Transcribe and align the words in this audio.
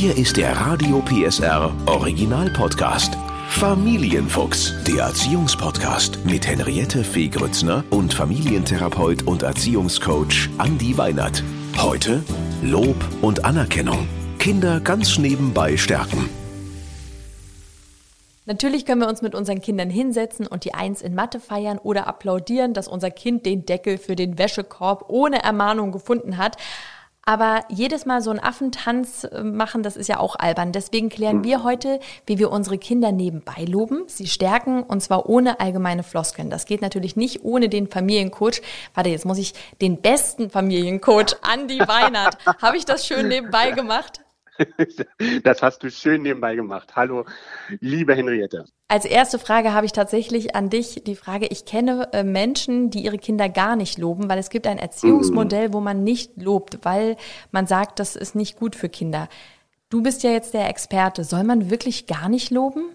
Hier 0.00 0.16
ist 0.16 0.38
der 0.38 0.56
Radio 0.56 1.02
PSR 1.02 1.74
Original 1.84 2.48
Podcast. 2.48 3.18
Familienfuchs, 3.50 4.72
der 4.84 5.04
Erziehungspodcast 5.04 6.24
mit 6.24 6.46
Henriette 6.46 7.04
Fee 7.04 7.28
Grützner 7.28 7.84
und 7.90 8.14
Familientherapeut 8.14 9.24
und 9.24 9.42
Erziehungscoach 9.42 10.48
Andi 10.56 10.96
Weinert. 10.96 11.44
Heute 11.76 12.24
Lob 12.62 12.96
und 13.20 13.44
Anerkennung. 13.44 14.08
Kinder 14.38 14.80
ganz 14.80 15.18
nebenbei 15.18 15.76
stärken. 15.76 16.30
Natürlich 18.46 18.86
können 18.86 19.02
wir 19.02 19.08
uns 19.08 19.20
mit 19.20 19.34
unseren 19.34 19.60
Kindern 19.60 19.90
hinsetzen 19.90 20.46
und 20.46 20.64
die 20.64 20.72
Eins 20.72 21.02
in 21.02 21.14
Mathe 21.14 21.40
feiern 21.40 21.76
oder 21.76 22.06
applaudieren, 22.06 22.72
dass 22.72 22.88
unser 22.88 23.10
Kind 23.10 23.44
den 23.44 23.66
Deckel 23.66 23.98
für 23.98 24.16
den 24.16 24.38
Wäschekorb 24.38 25.10
ohne 25.10 25.42
Ermahnung 25.42 25.92
gefunden 25.92 26.38
hat. 26.38 26.56
Aber 27.30 27.62
jedes 27.68 28.06
Mal 28.06 28.22
so 28.22 28.30
einen 28.30 28.40
Affentanz 28.40 29.22
äh, 29.22 29.44
machen, 29.44 29.84
das 29.84 29.96
ist 29.96 30.08
ja 30.08 30.18
auch 30.18 30.34
albern. 30.34 30.72
Deswegen 30.72 31.10
klären 31.10 31.36
hm. 31.36 31.44
wir 31.44 31.62
heute, 31.62 32.00
wie 32.26 32.40
wir 32.40 32.50
unsere 32.50 32.76
Kinder 32.76 33.12
nebenbei 33.12 33.66
loben, 33.68 34.02
sie 34.08 34.26
stärken 34.26 34.82
und 34.82 35.00
zwar 35.00 35.28
ohne 35.28 35.60
allgemeine 35.60 36.02
Floskeln. 36.02 36.50
Das 36.50 36.66
geht 36.66 36.82
natürlich 36.82 37.14
nicht 37.14 37.44
ohne 37.44 37.68
den 37.68 37.86
Familiencoach. 37.86 38.62
Warte, 38.94 39.10
jetzt 39.10 39.26
muss 39.26 39.38
ich 39.38 39.54
den 39.80 40.00
besten 40.00 40.50
Familiencoach, 40.50 41.36
Andy 41.54 41.78
Weinert. 41.78 42.36
Habe 42.60 42.76
ich 42.76 42.84
das 42.84 43.06
schön 43.06 43.28
nebenbei 43.28 43.70
gemacht? 43.70 44.18
Das 45.42 45.62
hast 45.62 45.82
du 45.82 45.90
schön 45.90 46.22
nebenbei 46.22 46.54
gemacht. 46.54 46.94
Hallo, 46.96 47.24
liebe 47.80 48.14
Henriette. 48.14 48.64
Als 48.88 49.04
erste 49.04 49.38
Frage 49.38 49.72
habe 49.72 49.86
ich 49.86 49.92
tatsächlich 49.92 50.54
an 50.54 50.70
dich 50.70 51.02
die 51.04 51.14
Frage, 51.14 51.46
ich 51.46 51.64
kenne 51.64 52.08
äh, 52.12 52.24
Menschen, 52.24 52.90
die 52.90 53.04
ihre 53.04 53.18
Kinder 53.18 53.48
gar 53.48 53.76
nicht 53.76 53.98
loben, 53.98 54.28
weil 54.28 54.38
es 54.38 54.50
gibt 54.50 54.66
ein 54.66 54.78
Erziehungsmodell, 54.78 55.68
mhm. 55.68 55.72
wo 55.74 55.80
man 55.80 56.04
nicht 56.04 56.40
lobt, 56.40 56.78
weil 56.82 57.16
man 57.52 57.66
sagt, 57.66 57.98
das 57.98 58.16
ist 58.16 58.34
nicht 58.34 58.58
gut 58.58 58.76
für 58.76 58.88
Kinder. 58.88 59.28
Du 59.88 60.02
bist 60.02 60.22
ja 60.22 60.30
jetzt 60.30 60.54
der 60.54 60.68
Experte. 60.68 61.24
Soll 61.24 61.44
man 61.44 61.70
wirklich 61.70 62.06
gar 62.06 62.28
nicht 62.28 62.50
loben? 62.50 62.90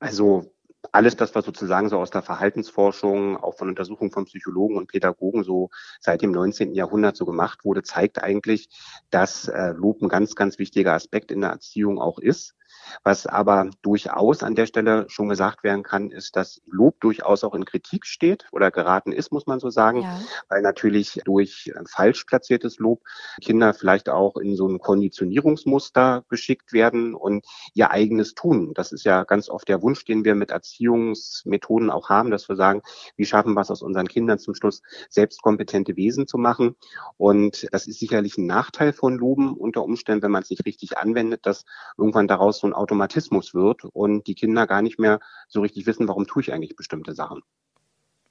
Also 0.00 0.50
alles 0.92 1.16
das, 1.16 1.34
was 1.34 1.44
sozusagen 1.44 1.88
so 1.88 1.98
aus 1.98 2.10
der 2.10 2.22
Verhaltensforschung, 2.22 3.36
auch 3.36 3.56
von 3.56 3.68
Untersuchungen 3.68 4.10
von 4.10 4.24
Psychologen 4.24 4.76
und 4.76 4.88
Pädagogen 4.88 5.44
so 5.44 5.70
seit 6.00 6.22
dem 6.22 6.32
19. 6.32 6.74
Jahrhundert 6.74 7.16
so 7.16 7.24
gemacht 7.24 7.64
wurde, 7.64 7.82
zeigt 7.82 8.22
eigentlich, 8.22 8.68
dass 9.10 9.48
äh, 9.48 9.68
Lob 9.70 10.02
ein 10.02 10.08
ganz, 10.08 10.34
ganz 10.34 10.58
wichtiger 10.58 10.94
Aspekt 10.94 11.30
in 11.30 11.40
der 11.42 11.50
Erziehung 11.50 12.00
auch 12.00 12.18
ist. 12.18 12.55
Was 13.02 13.26
aber 13.26 13.70
durchaus 13.82 14.42
an 14.42 14.54
der 14.54 14.66
Stelle 14.66 15.06
schon 15.08 15.28
gesagt 15.28 15.64
werden 15.64 15.82
kann, 15.82 16.10
ist, 16.10 16.36
dass 16.36 16.62
Lob 16.66 17.00
durchaus 17.00 17.44
auch 17.44 17.54
in 17.54 17.64
Kritik 17.64 18.06
steht 18.06 18.46
oder 18.52 18.70
geraten 18.70 19.12
ist, 19.12 19.32
muss 19.32 19.46
man 19.46 19.60
so 19.60 19.70
sagen, 19.70 20.02
ja. 20.02 20.20
weil 20.48 20.62
natürlich 20.62 21.20
durch 21.24 21.72
falsch 21.88 22.24
platziertes 22.24 22.78
Lob 22.78 23.02
Kinder 23.40 23.74
vielleicht 23.74 24.08
auch 24.08 24.36
in 24.36 24.56
so 24.56 24.66
ein 24.68 24.78
Konditionierungsmuster 24.78 26.24
geschickt 26.28 26.72
werden 26.72 27.14
und 27.14 27.44
ihr 27.74 27.90
eigenes 27.90 28.34
tun. 28.34 28.72
Das 28.74 28.92
ist 28.92 29.04
ja 29.04 29.24
ganz 29.24 29.48
oft 29.48 29.68
der 29.68 29.82
Wunsch, 29.82 30.04
den 30.04 30.24
wir 30.24 30.34
mit 30.34 30.50
Erziehungsmethoden 30.50 31.90
auch 31.90 32.08
haben, 32.08 32.30
dass 32.30 32.48
wir 32.48 32.56
sagen, 32.56 32.82
wie 33.16 33.24
schaffen 33.24 33.54
wir 33.54 33.60
es 33.60 33.70
aus 33.70 33.82
unseren 33.82 34.08
Kindern 34.08 34.38
zum 34.38 34.54
Schluss 34.54 34.82
selbstkompetente 35.08 35.96
Wesen 35.96 36.26
zu 36.26 36.38
machen. 36.38 36.76
Und 37.16 37.66
das 37.72 37.86
ist 37.86 37.98
sicherlich 37.98 38.38
ein 38.38 38.46
Nachteil 38.46 38.92
von 38.92 39.16
Loben 39.16 39.54
unter 39.54 39.82
Umständen, 39.82 40.22
wenn 40.22 40.30
man 40.30 40.42
es 40.42 40.50
nicht 40.50 40.66
richtig 40.66 40.98
anwendet, 40.98 41.46
dass 41.46 41.64
irgendwann 41.96 42.28
daraus 42.28 42.58
so 42.58 42.65
ein 42.66 42.74
Automatismus 42.74 43.54
wird 43.54 43.84
und 43.84 44.26
die 44.26 44.34
Kinder 44.34 44.66
gar 44.66 44.82
nicht 44.82 44.98
mehr 44.98 45.20
so 45.48 45.60
richtig 45.60 45.86
wissen, 45.86 46.08
warum 46.08 46.26
tue 46.26 46.42
ich 46.42 46.52
eigentlich 46.52 46.76
bestimmte 46.76 47.14
Sachen. 47.14 47.42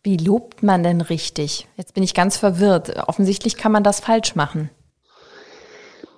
Wie 0.03 0.17
lobt 0.17 0.61
man 0.61 0.83
denn 0.83 1.01
richtig? 1.01 1.67
Jetzt 1.77 1.95
bin 1.95 2.03
ich 2.03 2.13
ganz 2.13 2.37
verwirrt. 2.37 2.95
Offensichtlich 3.07 3.57
kann 3.57 3.71
man 3.71 3.83
das 3.83 3.99
falsch 3.99 4.35
machen. 4.35 4.69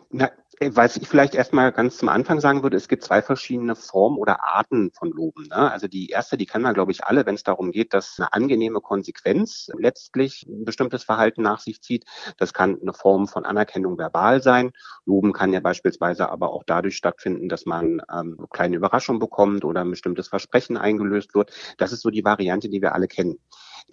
Na, 0.10 0.30
was 0.60 0.98
ich 0.98 1.08
vielleicht 1.08 1.36
erstmal 1.36 1.72
ganz 1.72 1.98
zum 1.98 2.10
Anfang 2.10 2.40
sagen 2.40 2.64
würde, 2.64 2.78
es 2.78 2.88
gibt 2.88 3.04
zwei 3.04 3.22
verschiedene 3.22 3.76
Formen 3.76 4.18
oder 4.18 4.44
Arten 4.44 4.92
von 4.92 5.12
Loben. 5.12 5.44
Ne? 5.50 5.72
Also 5.72 5.88
die 5.88 6.10
erste, 6.10 6.36
die 6.36 6.48
kennen 6.48 6.64
wir, 6.64 6.74
glaube 6.74 6.92
ich, 6.92 7.04
alle, 7.04 7.26
wenn 7.26 7.36
es 7.36 7.44
darum 7.44 7.72
geht, 7.72 7.94
dass 7.94 8.16
eine 8.18 8.34
angenehme 8.34 8.82
Konsequenz 8.82 9.70
letztlich 9.78 10.48
ein 10.48 10.66
bestimmtes 10.66 11.04
Verhalten 11.04 11.44
nach 11.44 11.60
sich 11.60 11.82
zieht. 11.82 12.06
Das 12.38 12.54
kann 12.54 12.80
eine 12.82 12.94
Form 12.94 13.28
von 13.28 13.46
Anerkennung 13.46 14.00
verbal 14.00 14.42
sein. 14.42 14.72
Loben 15.06 15.32
kann 15.32 15.54
ja 15.54 15.60
beispielsweise 15.60 16.30
aber 16.30 16.52
auch 16.52 16.64
dadurch 16.66 16.98
stattfinden, 16.98 17.50
dass 17.50 17.66
man 17.66 18.02
ähm, 18.12 18.36
eine 18.40 18.48
kleine 18.52 18.78
Überraschung 18.78 19.20
bekommt 19.20 19.64
oder 19.64 19.82
ein 19.82 19.92
bestimmtes 19.92 20.28
Versprechen 20.28 20.78
eingelöst 20.78 21.36
wird. 21.36 21.52
Das 21.78 21.92
ist 21.92 22.02
so 22.02 22.10
die 22.10 22.26
Variante, 22.26 22.68
die 22.70 22.82
wir 22.82 22.96
alle 22.96 23.08
kennen. 23.08 23.38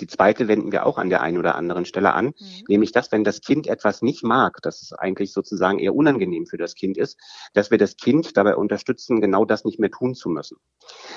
Die 0.01 0.07
zweite 0.09 0.49
wenden 0.49 0.73
wir 0.73 0.87
auch 0.87 0.99
an 0.99 1.09
der 1.09 1.21
einen 1.21 1.39
oder 1.39 1.55
anderen 1.55 1.85
Stelle 1.85 2.15
an, 2.15 2.27
mhm. 2.27 2.35
nämlich 2.69 2.93
dass, 2.93 3.13
wenn 3.13 3.23
das 3.23 3.41
Kind 3.41 3.67
etwas 3.67 4.03
nicht 4.03 4.25
mag, 4.25 4.59
das 4.63 4.93
eigentlich 4.93 5.33
sozusagen 5.33 5.79
eher 5.79 5.95
unangenehm 5.95 6.47
für 6.47 6.57
das 6.57 6.75
Kind 6.75 6.99
ist, 6.99 7.19
dass 7.53 7.71
wir 7.71 7.79
das 7.79 7.97
Kind 7.97 8.37
dabei 8.37 8.57
unterstützen, 8.57 9.21
genau 9.21 9.45
das 9.45 9.65
nicht 9.65 9.79
mehr 9.79 9.91
tun 9.91 10.15
zu 10.15 10.29
müssen. 10.29 10.57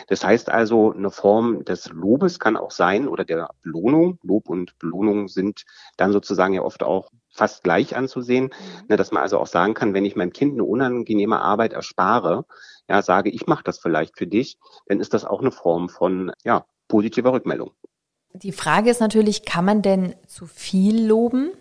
Das 0.07 0.23
heißt 0.23 0.49
also, 0.49 0.93
eine 0.93 1.09
Form 1.09 1.65
des 1.65 1.89
Lobes 1.89 2.39
kann 2.39 2.55
auch 2.55 2.71
sein 2.71 3.07
oder 3.07 3.25
der 3.25 3.49
Belohnung. 3.63 4.19
Lob 4.21 4.49
und 4.49 4.77
Belohnung 4.79 5.27
sind 5.27 5.65
dann 5.97 6.11
sozusagen 6.11 6.53
ja 6.53 6.61
oft 6.61 6.83
auch 6.83 7.11
fast 7.33 7.63
gleich 7.63 7.95
anzusehen. 7.95 8.51
Ne, 8.87 8.97
dass 8.97 9.11
man 9.11 9.23
also 9.23 9.39
auch 9.39 9.47
sagen 9.47 9.73
kann, 9.73 9.93
wenn 9.93 10.05
ich 10.05 10.15
meinem 10.15 10.33
Kind 10.33 10.53
eine 10.53 10.63
unangenehme 10.63 11.39
Arbeit 11.41 11.73
erspare, 11.73 12.45
ja, 12.87 13.01
sage, 13.01 13.29
ich 13.29 13.47
mache 13.47 13.63
das 13.63 13.79
vielleicht 13.79 14.17
für 14.17 14.27
dich, 14.27 14.57
dann 14.87 14.99
ist 14.99 15.13
das 15.13 15.25
auch 15.25 15.41
eine 15.41 15.51
Form 15.51 15.89
von 15.89 16.31
ja, 16.43 16.65
positiver 16.87 17.33
Rückmeldung. 17.33 17.71
Die 18.43 18.51
Frage 18.51 18.89
ist 18.89 18.99
natürlich, 18.99 19.45
kann 19.45 19.65
man 19.65 19.81
denn 19.81 20.15
zu 20.27 20.45
viel 20.45 21.07
loben? 21.07 21.51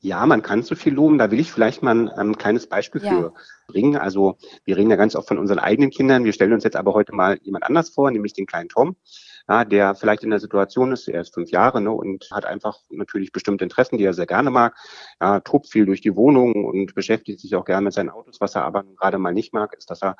Ja, 0.00 0.24
man 0.24 0.42
kann 0.42 0.62
zu 0.62 0.76
viel 0.76 0.94
loben. 0.94 1.18
Da 1.18 1.30
will 1.30 1.40
ich 1.40 1.52
vielleicht 1.52 1.82
mal 1.82 2.08
ein 2.08 2.10
ähm, 2.18 2.38
kleines 2.38 2.68
Beispiel 2.68 3.02
ja. 3.02 3.10
für 3.10 3.34
bringen. 3.66 3.96
Also 3.96 4.36
wir 4.64 4.76
reden 4.76 4.90
ja 4.90 4.96
ganz 4.96 5.16
oft 5.16 5.28
von 5.28 5.38
unseren 5.38 5.58
eigenen 5.58 5.90
Kindern. 5.90 6.24
Wir 6.24 6.32
stellen 6.32 6.52
uns 6.52 6.64
jetzt 6.64 6.76
aber 6.76 6.94
heute 6.94 7.14
mal 7.14 7.38
jemand 7.42 7.64
anders 7.64 7.90
vor, 7.90 8.10
nämlich 8.10 8.32
den 8.32 8.46
kleinen 8.46 8.68
Tom, 8.68 8.96
ja, 9.48 9.64
der 9.64 9.94
vielleicht 9.94 10.22
in 10.22 10.30
der 10.30 10.40
Situation 10.40 10.92
ist, 10.92 11.08
er 11.08 11.20
ist 11.20 11.34
fünf 11.34 11.50
Jahre 11.50 11.80
ne, 11.80 11.90
und 11.90 12.28
hat 12.30 12.44
einfach 12.46 12.78
natürlich 12.90 13.32
bestimmte 13.32 13.64
Interessen, 13.64 13.98
die 13.98 14.04
er 14.04 14.14
sehr 14.14 14.26
gerne 14.26 14.50
mag. 14.50 14.74
Ja, 15.20 15.40
tobt 15.40 15.68
viel 15.68 15.86
durch 15.86 16.00
die 16.00 16.16
Wohnung 16.16 16.64
und 16.64 16.94
beschäftigt 16.94 17.40
sich 17.40 17.54
auch 17.56 17.64
gerne 17.64 17.84
mit 17.84 17.92
seinen 17.92 18.10
Autos. 18.10 18.40
Was 18.40 18.54
er 18.54 18.64
aber 18.64 18.84
gerade 18.84 19.18
mal 19.18 19.34
nicht 19.34 19.52
mag, 19.52 19.74
ist, 19.76 19.90
dass 19.90 20.02
er 20.02 20.16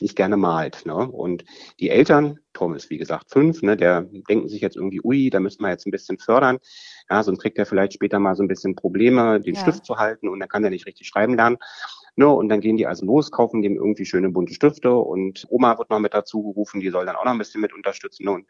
nicht 0.00 0.16
gerne 0.16 0.36
malt. 0.36 0.84
Ne? 0.86 0.94
Und 0.94 1.44
die 1.80 1.90
Eltern, 1.90 2.38
Tom 2.52 2.74
ist 2.74 2.90
wie 2.90 2.98
gesagt 2.98 3.30
fünf, 3.30 3.62
ne, 3.62 3.76
der 3.76 4.02
denken 4.02 4.48
sich 4.48 4.60
jetzt 4.60 4.76
irgendwie, 4.76 5.00
ui, 5.02 5.30
da 5.30 5.40
müssen 5.40 5.62
wir 5.62 5.70
jetzt 5.70 5.86
ein 5.86 5.90
bisschen 5.90 6.18
fördern. 6.18 6.58
Ja, 7.10 7.22
sonst 7.22 7.40
kriegt 7.40 7.58
er 7.58 7.66
vielleicht 7.66 7.94
später 7.94 8.18
mal 8.18 8.34
so 8.34 8.42
ein 8.42 8.48
bisschen 8.48 8.74
Probleme, 8.74 9.40
den 9.40 9.54
ja. 9.54 9.60
Stift 9.60 9.84
zu 9.84 9.96
halten 9.96 10.28
und 10.28 10.40
dann 10.40 10.48
kann 10.48 10.64
er 10.64 10.70
nicht 10.70 10.86
richtig 10.86 11.06
schreiben 11.06 11.36
lernen. 11.36 11.58
Ne, 12.16 12.28
und 12.28 12.50
dann 12.50 12.60
gehen 12.60 12.76
die 12.76 12.86
also 12.86 13.06
los, 13.06 13.30
kaufen 13.30 13.62
dem 13.62 13.76
irgendwie 13.76 14.04
schöne 14.04 14.28
bunte 14.28 14.52
Stifte 14.52 14.92
und 14.94 15.46
Oma 15.48 15.78
wird 15.78 15.88
noch 15.88 15.98
mit 15.98 16.12
dazu 16.12 16.42
gerufen, 16.42 16.80
die 16.80 16.90
soll 16.90 17.06
dann 17.06 17.16
auch 17.16 17.24
noch 17.24 17.32
ein 17.32 17.38
bisschen 17.38 17.62
mit 17.62 17.72
unterstützen. 17.72 18.24
Ne? 18.24 18.32
Und 18.32 18.46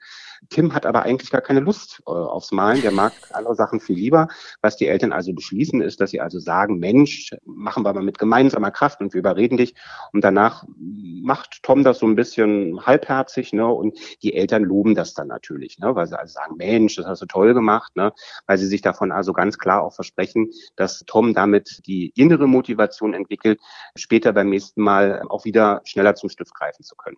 Tim 0.49 0.75
hat 0.75 0.84
aber 0.84 1.03
eigentlich 1.03 1.31
gar 1.31 1.43
keine 1.43 1.61
Lust 1.61 2.03
äh, 2.06 2.11
aufs 2.11 2.51
Malen, 2.51 2.83
der 2.83 2.91
mag 2.91 3.12
andere 3.31 3.55
Sachen 3.55 3.78
viel 3.78 3.97
lieber. 3.97 4.27
Was 4.62 4.77
die 4.77 4.89
Eltern 4.89 5.12
also 5.12 5.33
beschließen, 5.33 5.81
ist, 5.81 6.01
dass 6.01 6.11
sie 6.11 6.21
also 6.21 6.41
sagen, 6.41 6.78
Mensch, 6.78 7.31
machen 7.45 7.84
wir 7.84 7.93
mal 7.93 8.03
mit 8.03 8.19
gemeinsamer 8.19 8.72
Kraft 8.72 9.01
und 9.01 9.15
wir 9.15 9.21
überreden 9.21 9.56
dich. 9.56 9.75
Und 10.12 10.25
danach 10.25 10.65
macht 10.77 11.62
Tom 11.62 11.84
das 11.84 12.01
so 12.01 12.06
ein 12.06 12.17
bisschen 12.17 12.84
halbherzig, 12.84 13.53
ne? 13.53 13.67
Und 13.67 13.97
die 14.22 14.34
Eltern 14.34 14.65
loben 14.65 14.95
das 14.95 15.15
dann 15.15 15.28
natürlich, 15.28 15.78
ne? 15.78 15.95
Weil 15.95 16.06
sie 16.06 16.19
also 16.19 16.33
sagen, 16.33 16.56
Mensch, 16.56 16.97
das 16.97 17.06
hast 17.06 17.22
du 17.22 17.27
toll 17.27 17.55
gemacht, 17.55 17.95
ne? 17.95 18.12
Weil 18.47 18.59
sie 18.59 18.67
sich 18.67 18.83
davon 18.83 19.12
also 19.12 19.33
ganz 19.33 19.59
klar 19.59 19.83
auch 19.83 19.95
versprechen, 19.95 20.51
dass 20.75 21.05
Tom 21.06 21.34
damit 21.34 21.83
die 21.87 22.12
innere 22.17 22.49
Motivation 22.49 23.15
entwickelt, 23.15 23.52
später 23.97 24.33
beim 24.33 24.49
nächsten 24.49 24.83
Mal 24.83 25.23
auch 25.29 25.45
wieder 25.45 25.81
schneller 25.85 26.15
zum 26.15 26.29
Stift 26.29 26.55
greifen 26.55 26.83
zu 26.83 26.97
können. 26.97 27.17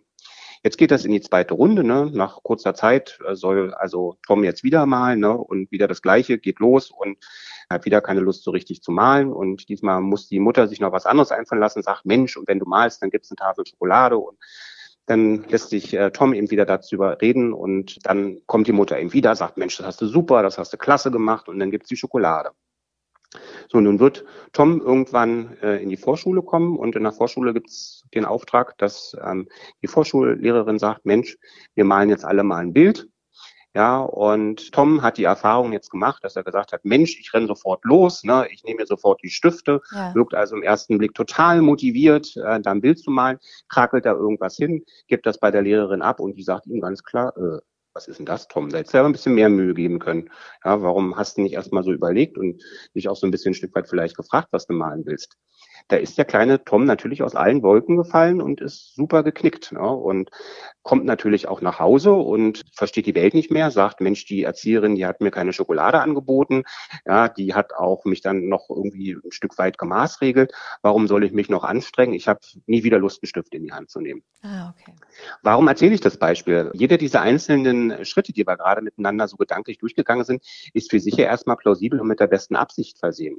Jetzt 0.63 0.77
geht 0.77 0.89
das 0.89 1.05
in 1.05 1.11
die 1.11 1.21
zweite 1.21 1.53
Runde. 1.53 1.83
Ne? 1.83 2.09
Nach 2.11 2.41
kurzer 2.41 2.73
Zeit 2.73 3.19
soll 3.33 3.73
also 3.73 4.17
Tom 4.25 4.43
jetzt 4.43 4.63
wieder 4.63 4.85
malen 4.85 5.19
ne? 5.19 5.37
und 5.37 5.71
wieder 5.71 5.87
das 5.87 6.01
Gleiche 6.01 6.39
geht 6.39 6.59
los 6.59 6.89
und 6.89 7.17
hat 7.69 7.85
wieder 7.85 8.01
keine 8.01 8.21
Lust 8.21 8.43
so 8.43 8.51
richtig 8.51 8.81
zu 8.81 8.91
malen. 8.91 9.31
Und 9.31 9.69
diesmal 9.69 10.01
muss 10.01 10.27
die 10.27 10.39
Mutter 10.39 10.67
sich 10.67 10.79
noch 10.79 10.91
was 10.91 11.05
anderes 11.05 11.31
einfallen 11.31 11.61
lassen, 11.61 11.83
sagt, 11.83 12.05
Mensch, 12.05 12.35
und 12.35 12.47
wenn 12.47 12.59
du 12.59 12.65
malst, 12.65 13.01
dann 13.01 13.11
gibt's 13.11 13.29
eine 13.29 13.35
Tafel 13.35 13.65
Schokolade 13.67 14.17
und 14.17 14.37
dann 15.05 15.43
lässt 15.49 15.69
sich 15.69 15.93
äh, 15.93 16.09
Tom 16.11 16.33
eben 16.33 16.49
wieder 16.49 16.65
dazu 16.65 16.95
überreden 16.95 17.53
und 17.53 17.99
dann 18.05 18.41
kommt 18.47 18.67
die 18.67 18.71
Mutter 18.71 18.99
eben 18.99 19.13
wieder, 19.13 19.35
sagt, 19.35 19.57
Mensch, 19.57 19.77
das 19.77 19.85
hast 19.85 20.01
du 20.01 20.07
super, 20.07 20.41
das 20.41 20.57
hast 20.57 20.73
du 20.73 20.77
klasse 20.77 21.11
gemacht 21.11 21.47
und 21.47 21.59
dann 21.59 21.69
gibt's 21.69 21.89
die 21.89 21.95
Schokolade. 21.95 22.51
So, 23.69 23.79
nun 23.79 23.99
wird 23.99 24.25
Tom 24.53 24.81
irgendwann 24.81 25.57
äh, 25.61 25.81
in 25.81 25.89
die 25.89 25.97
Vorschule 25.97 26.41
kommen 26.41 26.77
und 26.77 26.95
in 26.95 27.03
der 27.03 27.11
Vorschule 27.11 27.53
gibt 27.53 27.69
es 27.69 28.03
den 28.13 28.25
Auftrag, 28.25 28.77
dass 28.77 29.15
ähm, 29.23 29.47
die 29.81 29.87
Vorschullehrerin 29.87 30.79
sagt, 30.79 31.05
Mensch, 31.05 31.37
wir 31.73 31.85
malen 31.85 32.09
jetzt 32.09 32.25
alle 32.25 32.43
mal 32.43 32.59
ein 32.59 32.73
Bild. 32.73 33.07
Ja, 33.75 33.99
und 33.99 34.71
Tom 34.71 35.01
hat 35.01 35.17
die 35.17 35.25
Erfahrung 35.25 35.73
jetzt 35.73 35.91
gemacht, 35.91 36.23
dass 36.23 36.37
er 36.37 36.45
gesagt 36.45 36.71
hat, 36.71 36.85
Mensch, 36.85 37.19
ich 37.19 37.33
renne 37.33 37.47
sofort 37.47 37.83
los, 37.83 38.23
ne, 38.23 38.47
ich 38.49 38.63
nehme 38.63 38.77
mir 38.77 38.85
sofort 38.85 39.21
die 39.21 39.29
Stifte, 39.29 39.81
ja. 39.91 40.15
wirkt 40.15 40.33
also 40.33 40.55
im 40.55 40.63
ersten 40.63 40.97
Blick 40.97 41.13
total 41.13 41.61
motiviert, 41.61 42.37
äh, 42.37 42.61
da 42.61 42.71
ein 42.71 42.79
Bild 42.79 42.99
zu 42.99 43.11
malen, 43.11 43.37
krakelt 43.67 44.05
da 44.05 44.13
irgendwas 44.13 44.55
hin, 44.55 44.85
gibt 45.07 45.25
das 45.25 45.39
bei 45.39 45.51
der 45.51 45.61
Lehrerin 45.61 46.01
ab 46.01 46.21
und 46.21 46.37
die 46.37 46.43
sagt 46.43 46.67
ihm 46.67 46.79
ganz 46.79 47.03
klar, 47.03 47.35
äh, 47.35 47.59
was 47.95 48.07
ist 48.07 48.19
denn 48.19 48.25
das, 48.25 48.47
Tom? 48.47 48.69
Da 48.69 48.77
hättest 48.77 48.93
du 48.93 48.97
ja 48.97 49.05
ein 49.05 49.11
bisschen 49.13 49.33
mehr 49.35 49.49
Mühe 49.49 49.73
geben 49.73 49.99
können. 49.99 50.29
Ja, 50.63 50.81
warum 50.81 51.15
hast 51.17 51.37
du 51.37 51.41
nicht 51.41 51.53
erstmal 51.53 51.83
so 51.83 51.93
überlegt 51.93 52.37
und 52.37 52.61
dich 52.93 53.07
auch 53.07 53.15
so 53.15 53.25
ein 53.25 53.31
bisschen 53.31 53.51
ein 53.51 53.55
Stück 53.55 53.73
weit 53.73 53.87
vielleicht 53.87 54.17
gefragt, 54.17 54.49
was 54.51 54.67
du 54.67 54.73
malen 54.73 55.05
willst? 55.05 55.37
Da 55.87 55.97
ist 55.97 56.17
der 56.17 56.25
kleine 56.25 56.63
Tom 56.63 56.85
natürlich 56.85 57.21
aus 57.21 57.35
allen 57.35 57.61
Wolken 57.61 57.97
gefallen 57.97 58.41
und 58.41 58.59
ist 58.61 58.95
super 58.95 59.23
geknickt. 59.23 59.71
Ne? 59.71 59.87
Und 59.87 60.31
kommt 60.81 61.05
natürlich 61.05 61.47
auch 61.47 61.61
nach 61.61 61.79
Hause 61.79 62.13
und 62.13 62.61
versteht 62.71 63.05
die 63.05 63.15
Welt 63.15 63.33
nicht 63.33 63.51
mehr, 63.51 63.71
sagt, 63.71 64.01
Mensch, 64.01 64.25
die 64.25 64.43
Erzieherin, 64.43 64.95
die 64.95 65.05
hat 65.05 65.21
mir 65.21 65.31
keine 65.31 65.53
Schokolade 65.53 65.99
angeboten, 65.99 66.63
ja, 67.05 67.27
die 67.27 67.53
hat 67.53 67.73
auch 67.73 68.05
mich 68.05 68.21
dann 68.21 68.47
noch 68.47 68.69
irgendwie 68.69 69.13
ein 69.13 69.31
Stück 69.31 69.57
weit 69.57 69.77
gemaßregelt. 69.77 70.53
Warum 70.81 71.07
soll 71.07 71.23
ich 71.23 71.31
mich 71.31 71.49
noch 71.49 71.63
anstrengen? 71.63 72.13
Ich 72.13 72.27
habe 72.27 72.39
nie 72.67 72.83
wieder 72.83 72.99
Lust, 72.99 73.21
einen 73.23 73.27
Stift 73.27 73.53
in 73.53 73.63
die 73.63 73.71
Hand 73.71 73.89
zu 73.89 73.99
nehmen. 73.99 74.23
Ah, 74.43 74.69
okay. 74.69 74.93
Warum 75.41 75.67
erzähle 75.67 75.95
ich 75.95 76.01
das 76.01 76.17
Beispiel? 76.17 76.71
Jeder 76.73 76.97
dieser 76.97 77.21
einzelnen 77.21 78.05
Schritte, 78.05 78.33
die 78.33 78.45
wir 78.45 78.57
gerade 78.57 78.81
miteinander 78.81 79.27
so 79.27 79.37
gedanklich 79.37 79.77
durchgegangen 79.79 80.23
sind, 80.23 80.43
ist 80.73 80.91
für 80.91 80.99
sich 80.99 81.15
ja 81.15 81.25
erstmal 81.25 81.57
plausibel 81.57 81.99
und 81.99 82.07
mit 82.07 82.19
der 82.19 82.27
besten 82.27 82.55
Absicht 82.55 82.99
versehen. 82.99 83.37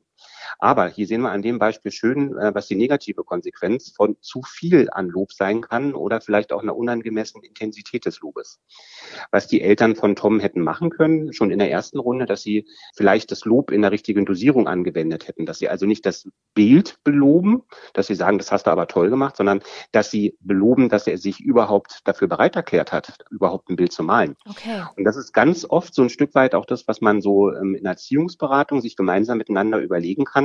Aber 0.58 0.88
hier 0.88 1.06
sehen 1.06 1.22
wir 1.22 1.30
an 1.30 1.42
dem 1.42 1.58
Beispiel 1.58 1.92
schön, 1.92 2.36
äh, 2.36 2.54
was 2.54 2.66
die 2.66 2.76
negative 2.76 3.24
Konsequenz 3.24 3.92
von 3.94 4.16
zu 4.20 4.42
viel 4.42 4.88
an 4.90 5.08
Lob 5.08 5.32
sein 5.32 5.60
kann 5.60 5.94
oder 5.94 6.20
vielleicht 6.20 6.52
auch 6.52 6.62
einer 6.62 6.76
unangemessenen 6.76 7.44
Intensität 7.44 8.06
des 8.06 8.20
Lobes. 8.20 8.60
Was 9.30 9.46
die 9.46 9.60
Eltern 9.60 9.96
von 9.96 10.16
Tom 10.16 10.40
hätten 10.40 10.60
machen 10.60 10.90
können, 10.90 11.32
schon 11.32 11.50
in 11.50 11.58
der 11.58 11.70
ersten 11.70 11.98
Runde, 11.98 12.26
dass 12.26 12.42
sie 12.42 12.66
vielleicht 12.94 13.30
das 13.30 13.44
Lob 13.44 13.70
in 13.70 13.82
der 13.82 13.92
richtigen 13.92 14.24
Dosierung 14.26 14.68
angewendet 14.68 15.28
hätten, 15.28 15.46
dass 15.46 15.58
sie 15.58 15.68
also 15.68 15.86
nicht 15.86 16.06
das 16.06 16.28
Bild 16.54 16.98
beloben, 17.04 17.62
dass 17.92 18.06
sie 18.06 18.14
sagen, 18.14 18.38
das 18.38 18.52
hast 18.52 18.66
du 18.66 18.70
aber 18.70 18.86
toll 18.86 19.10
gemacht, 19.10 19.36
sondern 19.36 19.60
dass 19.92 20.10
sie 20.10 20.36
beloben, 20.40 20.88
dass 20.88 21.06
er 21.06 21.18
sich 21.18 21.40
überhaupt 21.40 22.00
dafür 22.04 22.28
bereit 22.28 22.56
erklärt 22.56 22.92
hat, 22.92 23.18
überhaupt 23.30 23.68
ein 23.68 23.76
Bild 23.76 23.92
zu 23.92 24.02
malen. 24.02 24.36
Okay. 24.48 24.84
Und 24.96 25.04
das 25.04 25.16
ist 25.16 25.32
ganz 25.32 25.64
oft 25.68 25.94
so 25.94 26.02
ein 26.02 26.10
Stück 26.10 26.34
weit 26.34 26.54
auch 26.54 26.66
das, 26.66 26.88
was 26.88 27.00
man 27.00 27.20
so 27.20 27.52
ähm, 27.52 27.74
in 27.74 27.84
Erziehungsberatung 27.84 28.80
sich 28.80 28.96
gemeinsam 28.96 29.38
miteinander 29.38 29.78
überlegen 29.78 30.24
kann. 30.24 30.35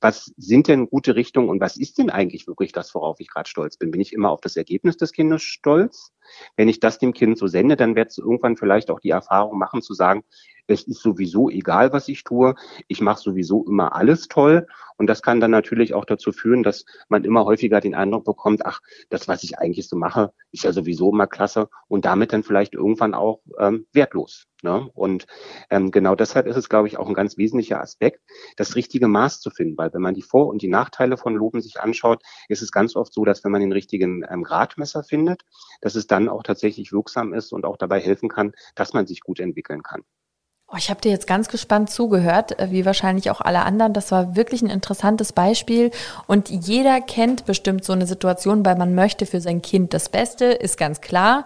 Was 0.00 0.32
sind 0.36 0.68
denn 0.68 0.88
gute 0.88 1.16
Richtungen 1.16 1.48
und 1.48 1.60
was 1.60 1.76
ist 1.76 1.98
denn 1.98 2.10
eigentlich 2.10 2.46
wirklich 2.46 2.72
das, 2.72 2.94
worauf 2.94 3.20
ich 3.20 3.28
gerade 3.28 3.48
stolz 3.48 3.76
bin? 3.76 3.90
Bin 3.90 4.00
ich 4.00 4.12
immer 4.12 4.30
auf 4.30 4.40
das 4.40 4.56
Ergebnis 4.56 4.96
des 4.96 5.12
Kindes 5.12 5.42
stolz? 5.42 6.12
Wenn 6.56 6.68
ich 6.68 6.80
das 6.80 6.98
dem 6.98 7.12
Kind 7.12 7.38
so 7.38 7.46
sende, 7.46 7.76
dann 7.76 7.96
wird 7.96 8.10
es 8.10 8.18
irgendwann 8.18 8.56
vielleicht 8.56 8.90
auch 8.90 9.00
die 9.00 9.10
Erfahrung 9.10 9.58
machen 9.58 9.82
zu 9.82 9.94
sagen, 9.94 10.24
es 10.66 10.82
ist 10.84 11.02
sowieso 11.02 11.50
egal, 11.50 11.92
was 11.92 12.08
ich 12.08 12.24
tue. 12.24 12.54
Ich 12.88 13.00
mache 13.00 13.20
sowieso 13.20 13.64
immer 13.66 13.94
alles 13.94 14.28
toll. 14.28 14.66
Und 14.96 15.08
das 15.08 15.22
kann 15.22 15.40
dann 15.40 15.50
natürlich 15.50 15.92
auch 15.94 16.04
dazu 16.04 16.32
führen, 16.32 16.62
dass 16.62 16.84
man 17.08 17.24
immer 17.24 17.44
häufiger 17.44 17.80
den 17.80 17.94
Eindruck 17.94 18.24
bekommt, 18.24 18.64
ach, 18.64 18.80
das, 19.10 19.28
was 19.28 19.42
ich 19.42 19.58
eigentlich 19.58 19.88
so 19.88 19.96
mache, 19.96 20.32
ist 20.52 20.64
ja 20.64 20.72
sowieso 20.72 21.10
immer 21.12 21.26
klasse 21.26 21.68
und 21.88 22.04
damit 22.04 22.32
dann 22.32 22.42
vielleicht 22.42 22.74
irgendwann 22.74 23.14
auch 23.14 23.40
ähm, 23.58 23.86
wertlos. 23.92 24.46
Ne? 24.64 24.90
Und 24.94 25.26
ähm, 25.68 25.90
genau 25.90 26.14
deshalb 26.14 26.46
ist 26.46 26.56
es, 26.56 26.70
glaube 26.70 26.88
ich, 26.88 26.96
auch 26.96 27.06
ein 27.06 27.12
ganz 27.12 27.36
wesentlicher 27.36 27.82
Aspekt, 27.82 28.22
das 28.56 28.76
richtige 28.76 29.08
Maß 29.08 29.40
zu 29.40 29.50
finden, 29.50 29.76
weil 29.76 29.92
wenn 29.92 30.00
man 30.00 30.14
die 30.14 30.22
Vor- 30.22 30.48
und 30.48 30.62
die 30.62 30.68
Nachteile 30.68 31.18
von 31.18 31.34
Loben 31.34 31.60
sich 31.60 31.80
anschaut, 31.80 32.22
ist 32.48 32.62
es 32.62 32.72
ganz 32.72 32.96
oft 32.96 33.12
so, 33.12 33.26
dass 33.26 33.44
wenn 33.44 33.52
man 33.52 33.60
den 33.60 33.72
richtigen 33.72 34.24
ähm, 34.28 34.42
Gradmesser 34.42 35.04
findet, 35.04 35.42
dass 35.82 35.96
es 35.96 36.06
dann 36.06 36.30
auch 36.30 36.42
tatsächlich 36.42 36.92
wirksam 36.92 37.34
ist 37.34 37.52
und 37.52 37.66
auch 37.66 37.76
dabei 37.76 38.00
helfen 38.00 38.30
kann, 38.30 38.52
dass 38.74 38.94
man 38.94 39.06
sich 39.06 39.20
gut 39.20 39.38
entwickeln 39.38 39.82
kann. 39.82 40.02
Oh, 40.66 40.76
ich 40.76 40.88
habe 40.88 41.00
dir 41.00 41.10
jetzt 41.10 41.26
ganz 41.26 41.48
gespannt 41.48 41.90
zugehört, 41.90 42.58
äh, 42.58 42.70
wie 42.70 42.86
wahrscheinlich 42.86 43.30
auch 43.30 43.42
alle 43.42 43.62
anderen. 43.64 43.92
Das 43.92 44.10
war 44.10 44.34
wirklich 44.34 44.62
ein 44.62 44.70
interessantes 44.70 45.32
Beispiel. 45.32 45.90
Und 46.26 46.48
jeder 46.48 47.02
kennt 47.02 47.44
bestimmt 47.44 47.84
so 47.84 47.92
eine 47.92 48.06
Situation, 48.06 48.64
weil 48.64 48.76
man 48.76 48.94
möchte 48.94 49.26
für 49.26 49.40
sein 49.42 49.60
Kind 49.60 49.92
das 49.92 50.08
Beste, 50.08 50.46
ist 50.46 50.78
ganz 50.78 51.02
klar. 51.02 51.44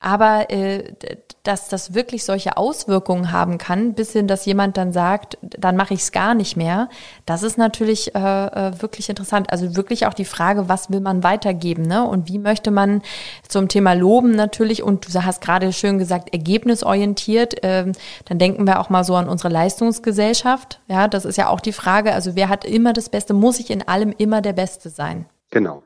Aber 0.00 0.50
äh, 0.50 0.94
dass 1.42 1.68
das 1.68 1.94
wirklich 1.94 2.24
solche 2.24 2.56
Auswirkungen 2.58 3.32
haben 3.32 3.56
kann, 3.56 3.94
bis 3.94 4.12
hin, 4.12 4.26
dass 4.26 4.44
jemand 4.44 4.76
dann 4.76 4.92
sagt, 4.92 5.38
dann 5.40 5.76
mache 5.76 5.94
ich 5.94 6.00
es 6.00 6.12
gar 6.12 6.34
nicht 6.34 6.56
mehr, 6.56 6.90
das 7.24 7.42
ist 7.42 7.56
natürlich 7.56 8.14
äh, 8.14 8.18
äh, 8.18 8.82
wirklich 8.82 9.08
interessant. 9.08 9.50
Also 9.50 9.74
wirklich 9.74 10.06
auch 10.06 10.12
die 10.12 10.26
Frage, 10.26 10.68
was 10.68 10.90
will 10.90 11.00
man 11.00 11.22
weitergeben, 11.22 11.82
ne? 11.84 12.06
Und 12.06 12.28
wie 12.28 12.38
möchte 12.38 12.70
man 12.70 13.02
zum 13.48 13.68
Thema 13.68 13.94
Loben 13.94 14.32
natürlich, 14.32 14.82
und 14.82 15.14
du 15.14 15.24
hast 15.24 15.40
gerade 15.40 15.72
schön 15.72 15.98
gesagt, 15.98 16.32
ergebnisorientiert, 16.32 17.64
äh, 17.64 17.92
dann 18.26 18.38
denken 18.38 18.66
wir 18.66 18.80
auch 18.80 18.90
mal 18.90 19.04
so 19.04 19.16
an 19.16 19.28
unsere 19.28 19.48
Leistungsgesellschaft. 19.48 20.80
Ja, 20.86 21.08
das 21.08 21.24
ist 21.24 21.38
ja 21.38 21.48
auch 21.48 21.60
die 21.60 21.72
Frage, 21.72 22.12
also 22.12 22.36
wer 22.36 22.50
hat 22.50 22.64
immer 22.66 22.92
das 22.92 23.08
Beste, 23.08 23.32
muss 23.32 23.58
ich 23.58 23.70
in 23.70 23.86
allem 23.88 24.14
immer 24.18 24.42
der 24.42 24.52
Beste 24.52 24.90
sein? 24.90 25.26
Genau. 25.50 25.82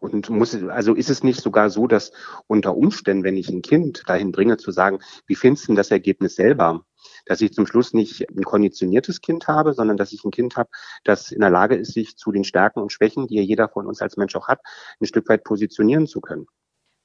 Und 0.00 0.30
muss, 0.30 0.54
also 0.54 0.94
ist 0.94 1.10
es 1.10 1.22
nicht 1.22 1.40
sogar 1.40 1.70
so, 1.70 1.86
dass 1.86 2.12
unter 2.46 2.76
Umständen, 2.76 3.24
wenn 3.24 3.36
ich 3.36 3.48
ein 3.48 3.62
Kind 3.62 4.02
dahin 4.06 4.32
bringe 4.32 4.56
zu 4.56 4.70
sagen, 4.70 5.00
wie 5.26 5.34
findest 5.34 5.68
du 5.68 5.74
das 5.74 5.90
Ergebnis 5.90 6.36
selber? 6.36 6.84
Dass 7.24 7.40
ich 7.40 7.52
zum 7.52 7.66
Schluss 7.66 7.92
nicht 7.92 8.28
ein 8.30 8.44
konditioniertes 8.44 9.20
Kind 9.20 9.48
habe, 9.48 9.74
sondern 9.74 9.96
dass 9.96 10.12
ich 10.12 10.24
ein 10.24 10.30
Kind 10.30 10.56
habe, 10.56 10.70
das 11.04 11.30
in 11.32 11.40
der 11.40 11.50
Lage 11.50 11.76
ist, 11.76 11.92
sich 11.92 12.16
zu 12.16 12.32
den 12.32 12.44
Stärken 12.44 12.80
und 12.80 12.92
Schwächen, 12.92 13.26
die 13.26 13.36
ja 13.36 13.42
jeder 13.42 13.68
von 13.68 13.86
uns 13.86 14.02
als 14.02 14.16
Mensch 14.16 14.34
auch 14.36 14.48
hat, 14.48 14.60
ein 15.00 15.06
Stück 15.06 15.28
weit 15.28 15.44
positionieren 15.44 16.06
zu 16.06 16.20
können. 16.20 16.46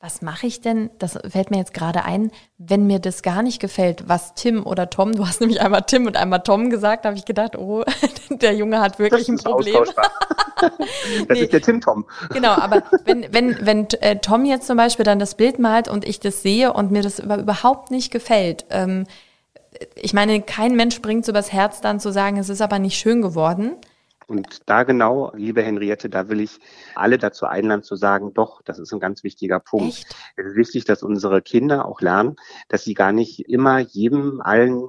Was 0.03 0.23
mache 0.23 0.47
ich 0.47 0.61
denn, 0.61 0.89
das 0.97 1.19
fällt 1.29 1.51
mir 1.51 1.57
jetzt 1.57 1.75
gerade 1.75 2.05
ein, 2.05 2.31
wenn 2.57 2.87
mir 2.87 2.97
das 2.97 3.21
gar 3.21 3.43
nicht 3.43 3.59
gefällt, 3.59 4.09
was 4.09 4.33
Tim 4.33 4.65
oder 4.65 4.89
Tom, 4.89 5.11
du 5.11 5.27
hast 5.27 5.41
nämlich 5.41 5.61
einmal 5.61 5.83
Tim 5.83 6.07
und 6.07 6.17
einmal 6.17 6.41
Tom 6.41 6.71
gesagt, 6.71 7.05
habe 7.05 7.15
ich 7.15 7.25
gedacht, 7.25 7.55
oh, 7.55 7.83
der 8.29 8.55
Junge 8.55 8.81
hat 8.81 8.97
wirklich 8.97 9.29
ein 9.29 9.37
Problem. 9.37 9.83
das 10.59 10.71
nee, 11.29 11.41
ist 11.41 11.53
der 11.53 11.61
Tim-Tom. 11.61 12.05
Genau, 12.33 12.49
aber 12.49 12.81
wenn, 13.05 13.31
wenn, 13.31 13.63
wenn 13.63 13.87
äh, 14.01 14.17
Tom 14.17 14.45
jetzt 14.45 14.65
zum 14.65 14.75
Beispiel 14.75 15.05
dann 15.05 15.19
das 15.19 15.35
Bild 15.35 15.59
malt 15.59 15.87
und 15.87 16.03
ich 16.03 16.19
das 16.19 16.41
sehe 16.41 16.73
und 16.73 16.89
mir 16.89 17.03
das 17.03 17.19
überhaupt 17.19 17.91
nicht 17.91 18.11
gefällt, 18.11 18.65
ähm, 18.71 19.05
ich 19.95 20.13
meine, 20.13 20.41
kein 20.41 20.75
Mensch 20.75 20.99
bringt 21.01 21.25
so 21.25 21.31
übers 21.31 21.51
Herz 21.51 21.79
dann 21.79 21.99
zu 21.99 22.11
sagen, 22.11 22.37
es 22.37 22.49
ist 22.49 22.61
aber 22.61 22.79
nicht 22.79 22.97
schön 22.97 23.21
geworden. 23.21 23.75
Und 24.31 24.61
da 24.65 24.83
genau, 24.83 25.33
liebe 25.35 25.61
Henriette, 25.61 26.09
da 26.09 26.29
will 26.29 26.39
ich 26.39 26.57
alle 26.95 27.17
dazu 27.17 27.47
einladen 27.47 27.83
zu 27.83 27.97
sagen, 27.97 28.33
doch, 28.33 28.61
das 28.61 28.79
ist 28.79 28.93
ein 28.93 29.01
ganz 29.01 29.25
wichtiger 29.25 29.59
Punkt. 29.59 29.89
Echt? 29.89 30.15
Es 30.37 30.45
ist 30.45 30.55
wichtig, 30.55 30.85
dass 30.85 31.03
unsere 31.03 31.41
Kinder 31.41 31.85
auch 31.85 31.99
lernen, 31.99 32.37
dass 32.69 32.85
sie 32.85 32.93
gar 32.93 33.11
nicht 33.11 33.49
immer 33.49 33.79
jedem, 33.79 34.39
allen 34.39 34.87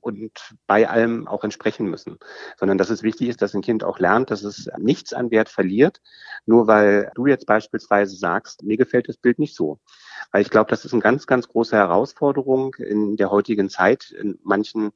und 0.00 0.56
bei 0.66 0.88
allem 0.88 1.28
auch 1.28 1.44
entsprechen 1.44 1.86
müssen, 1.86 2.18
sondern 2.58 2.78
dass 2.78 2.90
es 2.90 3.04
wichtig 3.04 3.28
ist, 3.28 3.42
dass 3.42 3.54
ein 3.54 3.62
Kind 3.62 3.84
auch 3.84 4.00
lernt, 4.00 4.32
dass 4.32 4.42
es 4.42 4.68
nichts 4.76 5.12
an 5.12 5.30
Wert 5.30 5.50
verliert, 5.50 6.00
nur 6.44 6.66
weil 6.66 7.12
du 7.14 7.26
jetzt 7.26 7.46
beispielsweise 7.46 8.16
sagst, 8.16 8.64
mir 8.64 8.76
gefällt 8.76 9.08
das 9.08 9.18
Bild 9.18 9.38
nicht 9.38 9.54
so. 9.54 9.78
Weil 10.32 10.42
ich 10.42 10.50
glaube, 10.50 10.70
das 10.70 10.84
ist 10.84 10.92
eine 10.92 11.02
ganz, 11.02 11.26
ganz 11.26 11.48
große 11.48 11.76
Herausforderung 11.76 12.74
in 12.74 13.16
der 13.16 13.30
heutigen 13.30 13.68
Zeit, 13.68 14.10
in 14.10 14.38
manchen 14.42 14.92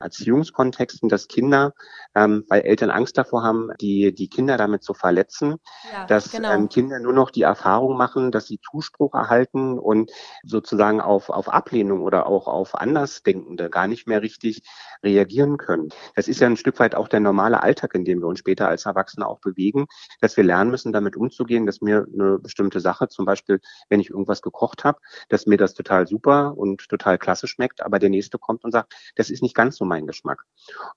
Erziehungskontexten, 0.00 1.08
dass 1.08 1.28
Kinder, 1.28 1.74
ähm, 2.14 2.44
weil 2.48 2.62
Eltern 2.62 2.90
Angst 2.90 3.18
davor 3.18 3.42
haben, 3.42 3.70
die, 3.80 4.14
die 4.14 4.28
Kinder 4.28 4.56
damit 4.56 4.82
zu 4.82 4.94
verletzen, 4.94 5.56
ja, 5.92 6.06
dass 6.06 6.30
genau. 6.30 6.52
ähm, 6.52 6.68
Kinder 6.68 6.98
nur 6.98 7.12
noch 7.12 7.30
die 7.30 7.42
Erfahrung 7.42 7.96
machen, 7.96 8.30
dass 8.32 8.46
sie 8.46 8.60
Zuspruch 8.60 9.14
erhalten 9.14 9.78
und 9.78 10.10
sozusagen 10.44 11.00
auf, 11.00 11.30
auf 11.30 11.48
Ablehnung 11.48 12.02
oder 12.02 12.26
auch 12.26 12.46
auf 12.46 12.74
Andersdenkende 12.74 13.70
gar 13.70 13.86
nicht 13.86 14.06
mehr 14.06 14.22
richtig 14.22 14.62
reagieren 15.02 15.56
können. 15.56 15.88
Das 16.14 16.28
ist 16.28 16.40
ja 16.40 16.46
ein 16.46 16.56
Stück 16.56 16.78
weit 16.78 16.94
auch 16.94 17.08
der 17.08 17.20
normale 17.20 17.62
Alltag, 17.62 17.94
in 17.94 18.04
dem 18.04 18.20
wir 18.20 18.26
uns 18.26 18.38
später 18.38 18.68
als 18.68 18.86
Erwachsene 18.86 19.26
auch 19.26 19.40
bewegen, 19.40 19.86
dass 20.20 20.36
wir 20.36 20.44
lernen 20.44 20.70
müssen, 20.70 20.92
damit 20.92 21.16
umzugehen, 21.16 21.66
dass 21.66 21.80
mir 21.80 22.06
eine 22.12 22.38
bestimmte 22.38 22.80
Sache, 22.80 23.08
zum 23.08 23.24
Beispiel, 23.24 23.60
wenn 23.88 24.00
ich 24.00 24.10
irgendwas 24.10 24.42
gekocht 24.42 24.61
habe, 24.84 24.98
dass 25.28 25.46
mir 25.46 25.58
das 25.58 25.74
total 25.74 26.06
super 26.06 26.56
und 26.56 26.88
total 26.88 27.18
klasse 27.18 27.46
schmeckt, 27.46 27.82
aber 27.82 27.98
der 27.98 28.10
nächste 28.10 28.38
kommt 28.38 28.64
und 28.64 28.72
sagt, 28.72 28.94
das 29.16 29.30
ist 29.30 29.42
nicht 29.42 29.54
ganz 29.54 29.76
so 29.76 29.84
mein 29.84 30.06
Geschmack. 30.06 30.44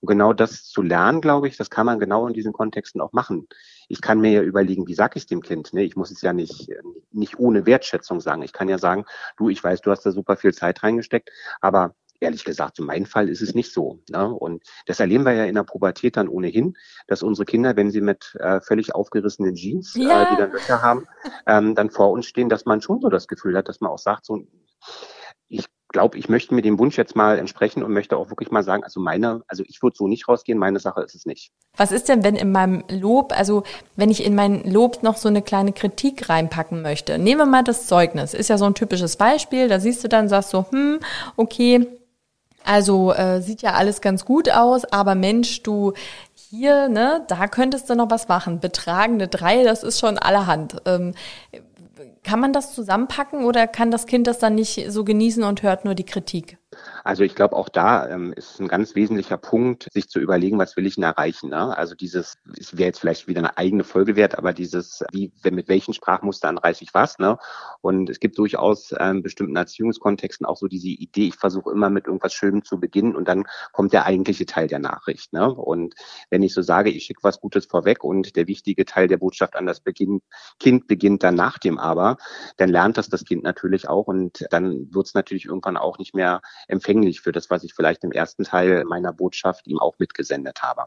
Und 0.00 0.08
genau 0.08 0.32
das 0.32 0.64
zu 0.64 0.82
lernen, 0.82 1.20
glaube 1.20 1.48
ich, 1.48 1.56
das 1.56 1.70
kann 1.70 1.86
man 1.86 1.98
genau 1.98 2.26
in 2.26 2.34
diesen 2.34 2.52
Kontexten 2.52 3.00
auch 3.00 3.12
machen. 3.12 3.48
Ich 3.88 4.00
kann 4.00 4.20
mir 4.20 4.30
ja 4.30 4.42
überlegen, 4.42 4.86
wie 4.86 4.94
sage 4.94 5.18
ich 5.18 5.26
dem 5.26 5.42
Kind? 5.42 5.72
Ne? 5.72 5.82
Ich 5.82 5.96
muss 5.96 6.10
es 6.10 6.22
ja 6.22 6.32
nicht, 6.32 6.70
nicht 7.12 7.38
ohne 7.38 7.66
Wertschätzung 7.66 8.20
sagen. 8.20 8.42
Ich 8.42 8.52
kann 8.52 8.68
ja 8.68 8.78
sagen, 8.78 9.04
du, 9.36 9.48
ich 9.48 9.62
weiß, 9.62 9.80
du 9.80 9.90
hast 9.90 10.04
da 10.06 10.10
super 10.10 10.36
viel 10.36 10.54
Zeit 10.54 10.82
reingesteckt, 10.82 11.30
aber 11.60 11.94
ehrlich 12.20 12.44
gesagt, 12.44 12.78
in 12.78 12.86
meinem 12.86 13.06
Fall 13.06 13.28
ist 13.28 13.42
es 13.42 13.54
nicht 13.54 13.72
so. 13.72 14.00
Ne? 14.10 14.28
Und 14.32 14.62
das 14.86 15.00
erleben 15.00 15.24
wir 15.24 15.32
ja 15.32 15.44
in 15.44 15.54
der 15.54 15.64
Pubertät 15.64 16.16
dann 16.16 16.28
ohnehin, 16.28 16.76
dass 17.06 17.22
unsere 17.22 17.44
Kinder, 17.44 17.76
wenn 17.76 17.90
sie 17.90 18.00
mit 18.00 18.36
äh, 18.40 18.60
völlig 18.60 18.94
aufgerissenen 18.94 19.54
Jeans, 19.54 19.94
ja. 19.94 20.22
äh, 20.22 20.26
die 20.30 20.36
dann 20.36 20.52
Löcher 20.52 20.82
haben, 20.82 21.06
ähm, 21.46 21.74
dann 21.74 21.90
vor 21.90 22.10
uns 22.10 22.26
stehen, 22.26 22.48
dass 22.48 22.64
man 22.64 22.80
schon 22.80 23.00
so 23.00 23.08
das 23.08 23.28
Gefühl 23.28 23.56
hat, 23.56 23.68
dass 23.68 23.80
man 23.80 23.90
auch 23.90 23.98
sagt, 23.98 24.26
so, 24.26 24.46
ich 25.48 25.66
glaube, 25.88 26.18
ich 26.18 26.28
möchte 26.28 26.54
mit 26.54 26.64
dem 26.64 26.78
Wunsch 26.78 26.98
jetzt 26.98 27.16
mal 27.16 27.38
entsprechen 27.38 27.82
und 27.82 27.92
möchte 27.92 28.16
auch 28.16 28.28
wirklich 28.28 28.50
mal 28.50 28.62
sagen, 28.62 28.84
also 28.84 29.00
meine, 29.00 29.42
also 29.46 29.62
ich 29.66 29.82
würde 29.82 29.96
so 29.96 30.08
nicht 30.08 30.28
rausgehen, 30.28 30.58
meine 30.58 30.80
Sache 30.80 31.02
ist 31.02 31.14
es 31.14 31.26
nicht. 31.26 31.52
Was 31.76 31.92
ist 31.92 32.08
denn, 32.08 32.24
wenn 32.24 32.36
in 32.36 32.52
meinem 32.52 32.84
Lob, 32.90 33.32
also 33.36 33.62
wenn 33.94 34.10
ich 34.10 34.24
in 34.24 34.34
mein 34.34 34.70
Lob 34.70 35.02
noch 35.02 35.16
so 35.16 35.28
eine 35.28 35.42
kleine 35.42 35.72
Kritik 35.72 36.28
reinpacken 36.28 36.82
möchte? 36.82 37.18
Nehmen 37.18 37.40
wir 37.40 37.46
mal 37.46 37.64
das 37.64 37.86
Zeugnis, 37.86 38.34
ist 38.34 38.48
ja 38.48 38.58
so 38.58 38.64
ein 38.64 38.74
typisches 38.74 39.16
Beispiel, 39.16 39.68
da 39.68 39.80
siehst 39.80 40.02
du 40.04 40.08
dann, 40.08 40.28
sagst 40.28 40.50
so, 40.50 40.66
hm, 40.70 41.00
okay, 41.36 41.86
also 42.66 43.12
äh, 43.12 43.40
sieht 43.40 43.62
ja 43.62 43.74
alles 43.74 44.00
ganz 44.00 44.24
gut 44.24 44.50
aus, 44.50 44.84
aber 44.84 45.14
Mensch, 45.14 45.62
du 45.62 45.92
hier, 46.34 46.88
ne, 46.88 47.24
da 47.28 47.48
könntest 47.48 47.88
du 47.90 47.94
noch 47.94 48.10
was 48.10 48.28
machen. 48.28 48.60
Betragende 48.60 49.28
drei, 49.28 49.62
das 49.64 49.82
ist 49.82 49.98
schon 49.98 50.18
allerhand. 50.18 50.76
Ähm, 50.84 51.14
kann 52.22 52.40
man 52.40 52.52
das 52.52 52.74
zusammenpacken 52.74 53.44
oder 53.44 53.66
kann 53.66 53.90
das 53.90 54.06
Kind 54.06 54.26
das 54.26 54.38
dann 54.38 54.56
nicht 54.56 54.86
so 54.88 55.04
genießen 55.04 55.44
und 55.44 55.62
hört 55.62 55.84
nur 55.84 55.94
die 55.94 56.04
Kritik? 56.04 56.58
Also 57.04 57.24
ich 57.24 57.34
glaube, 57.34 57.56
auch 57.56 57.68
da 57.68 58.08
ähm, 58.08 58.32
ist 58.32 58.60
ein 58.60 58.68
ganz 58.68 58.94
wesentlicher 58.94 59.36
Punkt, 59.36 59.88
sich 59.92 60.08
zu 60.08 60.18
überlegen, 60.18 60.58
was 60.58 60.76
will 60.76 60.86
ich 60.86 60.96
denn 60.96 61.04
erreichen. 61.04 61.50
Ne? 61.50 61.76
Also 61.76 61.94
dieses, 61.94 62.36
es 62.58 62.76
wäre 62.76 62.88
jetzt 62.88 63.00
vielleicht 63.00 63.28
wieder 63.28 63.40
eine 63.40 63.56
eigene 63.56 63.84
Folge 63.84 64.16
wert, 64.16 64.38
aber 64.38 64.52
dieses, 64.52 65.04
wie, 65.12 65.32
mit 65.50 65.68
welchen 65.68 65.94
Sprachmustern 65.94 66.58
reiche 66.58 66.84
ich 66.84 66.94
was. 66.94 67.18
Ne? 67.18 67.38
Und 67.80 68.10
es 68.10 68.20
gibt 68.20 68.38
durchaus 68.38 68.94
ähm, 68.98 69.22
bestimmten 69.22 69.56
Erziehungskontexten 69.56 70.46
auch 70.46 70.56
so 70.56 70.66
diese 70.66 70.88
Idee, 70.88 71.28
ich 71.28 71.36
versuche 71.36 71.70
immer 71.70 71.90
mit 71.90 72.06
irgendwas 72.06 72.32
Schönem 72.32 72.64
zu 72.64 72.80
beginnen 72.80 73.16
und 73.16 73.28
dann 73.28 73.44
kommt 73.72 73.92
der 73.92 74.06
eigentliche 74.06 74.46
Teil 74.46 74.68
der 74.68 74.78
Nachricht. 74.78 75.32
Ne? 75.32 75.52
Und 75.52 75.94
wenn 76.30 76.42
ich 76.42 76.54
so 76.54 76.62
sage, 76.62 76.90
ich 76.90 77.04
schicke 77.04 77.22
was 77.22 77.40
Gutes 77.40 77.66
vorweg 77.66 78.04
und 78.04 78.36
der 78.36 78.46
wichtige 78.46 78.84
Teil 78.84 79.08
der 79.08 79.18
Botschaft 79.18 79.56
an 79.56 79.66
das 79.66 79.80
Beginn, 79.80 80.20
Kind 80.58 80.86
beginnt 80.86 81.22
dann 81.22 81.34
nach 81.34 81.58
dem 81.58 81.78
Aber, 81.78 82.16
dann 82.56 82.68
lernt 82.68 82.98
das 82.98 83.08
das 83.08 83.24
Kind 83.24 83.42
natürlich 83.42 83.88
auch 83.88 84.06
und 84.06 84.46
dann 84.50 84.92
wird 84.92 85.06
es 85.06 85.14
natürlich 85.14 85.46
irgendwann 85.46 85.76
auch 85.76 85.98
nicht 85.98 86.14
mehr 86.14 86.40
empfänglich 86.68 87.20
für 87.20 87.32
das, 87.32 87.50
was 87.50 87.64
ich 87.64 87.74
vielleicht 87.74 88.04
im 88.04 88.12
ersten 88.12 88.44
Teil 88.44 88.84
meiner 88.84 89.12
Botschaft 89.12 89.66
ihm 89.66 89.78
auch 89.78 89.98
mitgesendet 89.98 90.62
habe. 90.62 90.84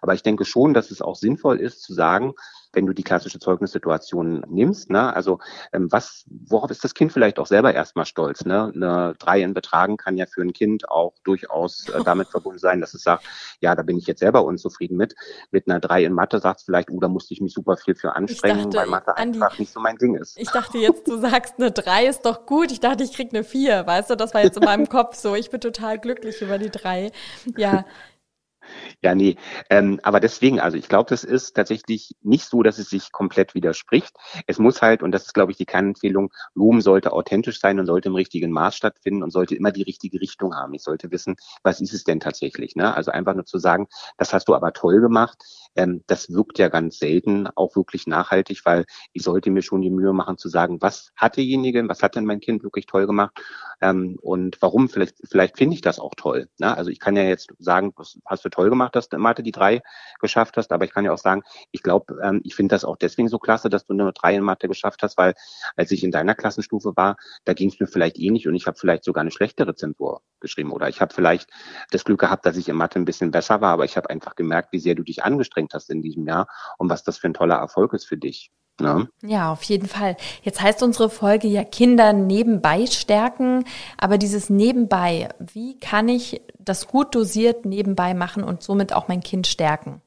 Aber 0.00 0.14
ich 0.14 0.22
denke 0.22 0.44
schon, 0.44 0.74
dass 0.74 0.90
es 0.90 1.02
auch 1.02 1.16
sinnvoll 1.16 1.60
ist 1.60 1.82
zu 1.82 1.94
sagen, 1.94 2.34
wenn 2.76 2.86
du 2.86 2.92
die 2.92 3.02
klassische 3.02 3.40
Zeugnissituation 3.40 4.44
nimmst. 4.48 4.90
Ne? 4.90 5.12
Also 5.14 5.40
ähm, 5.72 5.90
was, 5.90 6.26
worauf 6.28 6.70
ist 6.70 6.84
das 6.84 6.92
Kind 6.92 7.10
vielleicht 7.10 7.38
auch 7.38 7.46
selber 7.46 7.72
erstmal 7.72 8.04
stolz? 8.04 8.44
Ne? 8.44 8.70
Eine 8.74 9.14
Drei 9.18 9.40
in 9.40 9.54
Betragen 9.54 9.96
kann 9.96 10.16
ja 10.18 10.26
für 10.26 10.42
ein 10.42 10.52
Kind 10.52 10.88
auch 10.90 11.14
durchaus 11.24 11.88
äh, 11.88 12.00
damit 12.04 12.28
verbunden 12.28 12.58
sein, 12.58 12.82
dass 12.82 12.92
es 12.92 13.02
sagt, 13.02 13.24
ja, 13.60 13.74
da 13.74 13.82
bin 13.82 13.96
ich 13.96 14.06
jetzt 14.06 14.20
selber 14.20 14.44
unzufrieden 14.44 14.98
mit. 14.98 15.14
Mit 15.50 15.68
einer 15.68 15.80
Drei 15.80 16.04
in 16.04 16.12
Mathe 16.12 16.38
sagt 16.38 16.60
es 16.60 16.66
vielleicht, 16.66 16.90
oh, 16.90 17.00
da 17.00 17.08
musste 17.08 17.32
ich 17.32 17.40
mich 17.40 17.54
super 17.54 17.78
viel 17.78 17.94
für 17.94 18.14
anstrengen, 18.14 18.70
dachte, 18.70 18.76
weil 18.76 18.86
Mathe 18.86 19.16
Andi, 19.16 19.42
einfach 19.42 19.58
nicht 19.58 19.72
so 19.72 19.80
mein 19.80 19.96
Ding 19.96 20.14
ist. 20.14 20.38
Ich 20.38 20.50
dachte 20.50 20.76
jetzt, 20.76 21.08
du 21.08 21.18
sagst, 21.18 21.54
eine 21.56 21.72
Drei 21.72 22.06
ist 22.06 22.26
doch 22.26 22.44
gut. 22.44 22.70
Ich 22.70 22.80
dachte, 22.80 23.04
ich 23.04 23.12
krieg 23.14 23.30
eine 23.32 23.42
Vier, 23.42 23.86
weißt 23.86 24.10
du, 24.10 24.16
das 24.16 24.34
war 24.34 24.42
jetzt 24.42 24.58
in 24.58 24.64
meinem 24.64 24.88
Kopf 24.90 25.16
so. 25.16 25.34
Ich 25.34 25.48
bin 25.50 25.62
total 25.62 25.98
glücklich 25.98 26.42
über 26.42 26.58
die 26.58 26.70
Drei. 26.70 27.10
Ja, 27.56 27.86
ja, 29.02 29.14
nee. 29.14 29.36
Ähm, 29.70 30.00
aber 30.02 30.20
deswegen, 30.20 30.60
also 30.60 30.76
ich 30.76 30.88
glaube, 30.88 31.08
das 31.10 31.24
ist 31.24 31.54
tatsächlich 31.54 32.16
nicht 32.22 32.46
so, 32.46 32.62
dass 32.62 32.78
es 32.78 32.90
sich 32.90 33.12
komplett 33.12 33.54
widerspricht. 33.54 34.16
Es 34.46 34.58
muss 34.58 34.82
halt, 34.82 35.02
und 35.02 35.12
das 35.12 35.26
ist, 35.26 35.34
glaube 35.34 35.52
ich, 35.52 35.58
die 35.58 35.66
Kernempfehlung, 35.66 36.32
Loben 36.54 36.80
sollte 36.80 37.12
authentisch 37.12 37.60
sein 37.60 37.78
und 37.78 37.86
sollte 37.86 38.08
im 38.08 38.14
richtigen 38.14 38.50
Maß 38.50 38.76
stattfinden 38.76 39.22
und 39.22 39.30
sollte 39.30 39.54
immer 39.54 39.72
die 39.72 39.82
richtige 39.82 40.20
Richtung 40.20 40.54
haben. 40.54 40.74
Ich 40.74 40.82
sollte 40.82 41.10
wissen, 41.10 41.36
was 41.62 41.80
ist 41.80 41.92
es 41.92 42.04
denn 42.04 42.20
tatsächlich? 42.20 42.76
Ne? 42.76 42.94
Also 42.94 43.10
einfach 43.10 43.34
nur 43.34 43.44
zu 43.46 43.58
sagen, 43.58 43.86
das 44.16 44.32
hast 44.32 44.48
du 44.48 44.54
aber 44.54 44.72
toll 44.72 45.00
gemacht, 45.00 45.42
ähm, 45.76 46.02
das 46.06 46.30
wirkt 46.30 46.58
ja 46.58 46.68
ganz 46.68 46.98
selten 46.98 47.48
auch 47.54 47.76
wirklich 47.76 48.06
nachhaltig, 48.06 48.62
weil 48.64 48.86
ich 49.12 49.22
sollte 49.22 49.50
mir 49.50 49.62
schon 49.62 49.82
die 49.82 49.90
Mühe 49.90 50.12
machen 50.12 50.38
zu 50.38 50.48
sagen, 50.48 50.78
was 50.80 51.12
hat 51.16 51.36
derjenige, 51.36 51.88
was 51.88 52.02
hat 52.02 52.16
denn 52.16 52.24
mein 52.24 52.40
Kind 52.40 52.62
wirklich 52.62 52.86
toll 52.86 53.06
gemacht 53.06 53.40
ähm, 53.80 54.18
und 54.22 54.60
warum, 54.60 54.88
vielleicht, 54.88 55.16
vielleicht 55.28 55.56
finde 55.56 55.74
ich 55.74 55.80
das 55.80 55.98
auch 55.98 56.14
toll. 56.16 56.48
Ne? 56.58 56.76
Also 56.76 56.90
ich 56.90 57.00
kann 57.00 57.16
ja 57.16 57.24
jetzt 57.24 57.52
sagen, 57.58 57.92
was 57.96 58.18
hast 58.24 58.44
du 58.44 58.48
toll 58.48 58.70
gemacht, 58.70 58.96
dass 58.96 59.08
du 59.08 59.18
Mathe 59.18 59.42
die 59.42 59.52
drei 59.52 59.82
geschafft 60.20 60.56
hast, 60.56 60.72
aber 60.72 60.84
ich 60.84 60.92
kann 60.92 61.04
ja 61.04 61.12
auch 61.12 61.18
sagen, 61.18 61.42
ich 61.72 61.82
glaube, 61.82 62.18
ähm, 62.22 62.40
ich 62.44 62.54
finde 62.54 62.74
das 62.74 62.84
auch 62.84 62.96
deswegen 62.96 63.28
so 63.28 63.38
klasse, 63.38 63.68
dass 63.68 63.84
du 63.84 63.92
eine 63.92 64.12
drei 64.12 64.34
in 64.34 64.42
Mathe 64.42 64.68
geschafft 64.68 65.02
hast, 65.02 65.18
weil 65.18 65.34
als 65.76 65.90
ich 65.90 66.04
in 66.04 66.10
deiner 66.10 66.34
Klassenstufe 66.34 66.96
war, 66.96 67.16
da 67.44 67.52
ging 67.52 67.68
es 67.68 67.78
mir 67.78 67.86
vielleicht 67.86 68.18
ähnlich 68.18 68.48
und 68.48 68.54
ich 68.54 68.66
habe 68.66 68.78
vielleicht 68.78 69.04
sogar 69.04 69.20
eine 69.20 69.30
schlechtere 69.30 69.74
Zensur 69.74 70.22
geschrieben 70.40 70.72
oder 70.72 70.88
ich 70.88 71.00
habe 71.00 71.14
vielleicht 71.14 71.50
das 71.90 72.04
Glück 72.04 72.20
gehabt, 72.20 72.46
dass 72.46 72.56
ich 72.56 72.68
in 72.68 72.76
Mathe 72.76 72.98
ein 72.98 73.04
bisschen 73.04 73.30
besser 73.30 73.60
war, 73.60 73.72
aber 73.72 73.84
ich 73.84 73.96
habe 73.96 74.10
einfach 74.10 74.34
gemerkt, 74.36 74.72
wie 74.72 74.80
sehr 74.80 74.94
du 74.94 75.02
dich 75.02 75.24
angestrengt 75.24 75.74
hast 75.74 75.90
in 75.90 76.02
diesem 76.02 76.26
Jahr 76.26 76.48
und 76.78 76.88
was 76.88 77.02
das 77.04 77.18
für 77.18 77.28
ein 77.28 77.34
toller 77.34 77.56
Erfolg 77.56 77.92
ist 77.92 78.06
für 78.06 78.16
dich. 78.16 78.50
Ja. 78.80 79.06
ja, 79.22 79.52
auf 79.52 79.62
jeden 79.62 79.88
Fall. 79.88 80.16
Jetzt 80.42 80.60
heißt 80.60 80.82
unsere 80.82 81.08
Folge 81.08 81.48
ja 81.48 81.64
Kinder 81.64 82.12
nebenbei 82.12 82.86
stärken, 82.86 83.64
aber 83.96 84.18
dieses 84.18 84.50
nebenbei, 84.50 85.30
wie 85.38 85.78
kann 85.80 86.08
ich 86.08 86.42
das 86.58 86.86
gut 86.86 87.14
dosiert 87.14 87.64
nebenbei 87.64 88.12
machen 88.12 88.44
und 88.44 88.62
somit 88.62 88.92
auch 88.92 89.08
mein 89.08 89.20
Kind 89.22 89.46
stärken? 89.46 90.02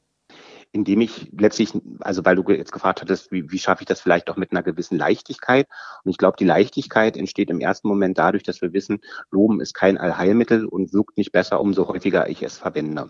indem 0.71 1.01
ich 1.01 1.31
letztlich, 1.37 1.71
also 2.01 2.23
weil 2.25 2.35
du 2.35 2.43
jetzt 2.51 2.71
gefragt 2.71 3.01
hattest, 3.01 3.31
wie, 3.31 3.51
wie 3.51 3.57
schaffe 3.57 3.81
ich 3.81 3.87
das 3.87 4.01
vielleicht 4.01 4.29
auch 4.29 4.37
mit 4.37 4.51
einer 4.51 4.61
gewissen 4.61 4.97
Leichtigkeit? 4.97 5.67
Und 6.03 6.11
ich 6.11 6.17
glaube, 6.17 6.37
die 6.37 6.45
Leichtigkeit 6.45 7.17
entsteht 7.17 7.49
im 7.49 7.59
ersten 7.59 7.87
Moment 7.87 8.17
dadurch, 8.19 8.43
dass 8.43 8.61
wir 8.61 8.71
wissen, 8.71 8.99
Loben 9.31 9.61
ist 9.61 9.73
kein 9.73 9.97
Allheilmittel 9.97 10.65
und 10.65 10.93
wirkt 10.93 11.17
nicht 11.17 11.31
besser, 11.31 11.59
umso 11.59 11.87
häufiger 11.87 12.29
ich 12.29 12.43
es 12.43 12.59
verwende. 12.59 13.09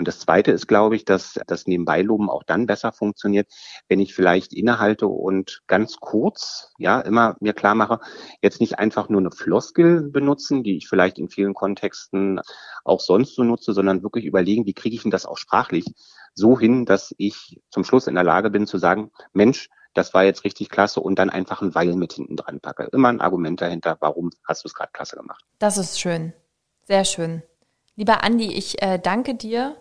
Und 0.00 0.08
das 0.08 0.18
Zweite 0.18 0.50
ist, 0.50 0.66
glaube 0.66 0.96
ich, 0.96 1.04
dass 1.04 1.38
das 1.46 1.66
Nebenbeiloben 1.66 2.30
auch 2.30 2.42
dann 2.42 2.64
besser 2.64 2.90
funktioniert, 2.90 3.52
wenn 3.86 4.00
ich 4.00 4.14
vielleicht 4.14 4.54
innehalte 4.54 5.06
und 5.06 5.60
ganz 5.66 5.98
kurz, 6.00 6.72
ja, 6.78 7.02
immer 7.02 7.36
mir 7.40 7.52
klar 7.52 7.74
mache, 7.74 8.00
jetzt 8.40 8.62
nicht 8.62 8.78
einfach 8.78 9.10
nur 9.10 9.20
eine 9.20 9.30
Floskel 9.30 10.08
benutzen, 10.08 10.62
die 10.62 10.78
ich 10.78 10.88
vielleicht 10.88 11.18
in 11.18 11.28
vielen 11.28 11.52
Kontexten 11.52 12.40
auch 12.82 13.00
sonst 13.00 13.34
so 13.34 13.44
nutze, 13.44 13.74
sondern 13.74 14.02
wirklich 14.02 14.24
überlegen, 14.24 14.64
wie 14.64 14.72
kriege 14.72 14.96
ich 14.96 15.02
denn 15.02 15.10
das 15.10 15.26
auch 15.26 15.36
sprachlich 15.36 15.84
so 16.32 16.58
hin, 16.58 16.86
dass 16.86 17.14
ich 17.18 17.60
zum 17.68 17.84
Schluss 17.84 18.06
in 18.06 18.14
der 18.14 18.24
Lage 18.24 18.48
bin 18.48 18.66
zu 18.66 18.78
sagen, 18.78 19.10
Mensch, 19.34 19.68
das 19.92 20.14
war 20.14 20.24
jetzt 20.24 20.44
richtig 20.44 20.70
klasse 20.70 21.00
und 21.00 21.18
dann 21.18 21.28
einfach 21.28 21.60
ein 21.60 21.74
Weil 21.74 21.94
mit 21.94 22.14
hinten 22.14 22.36
dran 22.36 22.60
packe. 22.60 22.84
Immer 22.92 23.10
ein 23.10 23.20
Argument 23.20 23.60
dahinter, 23.60 23.98
warum 24.00 24.30
hast 24.48 24.64
du 24.64 24.68
es 24.68 24.72
gerade 24.72 24.92
klasse 24.94 25.16
gemacht. 25.16 25.44
Das 25.58 25.76
ist 25.76 26.00
schön. 26.00 26.32
Sehr 26.86 27.04
schön. 27.04 27.42
Lieber 27.96 28.24
Andi, 28.24 28.50
ich 28.50 28.80
äh, 28.80 28.98
danke 28.98 29.34
dir. 29.34 29.76